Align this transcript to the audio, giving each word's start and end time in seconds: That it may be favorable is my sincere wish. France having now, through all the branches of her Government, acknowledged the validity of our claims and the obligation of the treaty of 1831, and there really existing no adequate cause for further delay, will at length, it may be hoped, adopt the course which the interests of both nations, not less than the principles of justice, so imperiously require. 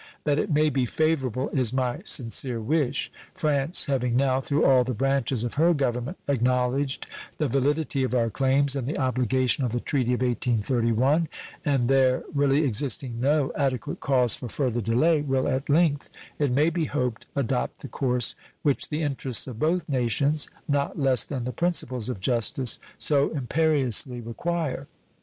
That 0.23 0.39
it 0.39 0.49
may 0.51 0.71
be 0.71 0.87
favorable 0.87 1.49
is 1.49 1.71
my 1.71 2.01
sincere 2.05 2.59
wish. 2.59 3.11
France 3.35 3.85
having 3.85 4.15
now, 4.15 4.41
through 4.41 4.65
all 4.65 4.83
the 4.83 4.95
branches 4.95 5.43
of 5.43 5.53
her 5.61 5.75
Government, 5.75 6.17
acknowledged 6.27 7.05
the 7.37 7.47
validity 7.47 8.01
of 8.01 8.15
our 8.15 8.31
claims 8.31 8.75
and 8.75 8.87
the 8.87 8.97
obligation 8.97 9.63
of 9.63 9.73
the 9.73 9.79
treaty 9.79 10.11
of 10.13 10.23
1831, 10.23 11.29
and 11.63 11.87
there 11.87 12.23
really 12.33 12.63
existing 12.63 13.19
no 13.21 13.53
adequate 13.55 13.99
cause 13.99 14.33
for 14.33 14.49
further 14.49 14.81
delay, 14.81 15.21
will 15.21 15.47
at 15.47 15.69
length, 15.69 16.09
it 16.39 16.51
may 16.51 16.71
be 16.71 16.85
hoped, 16.85 17.27
adopt 17.35 17.81
the 17.81 17.87
course 17.87 18.33
which 18.63 18.89
the 18.89 19.03
interests 19.03 19.45
of 19.45 19.59
both 19.59 19.87
nations, 19.87 20.47
not 20.67 20.97
less 20.97 21.23
than 21.23 21.43
the 21.43 21.53
principles 21.53 22.09
of 22.09 22.19
justice, 22.19 22.79
so 22.97 23.29
imperiously 23.33 24.19
require. 24.19 24.87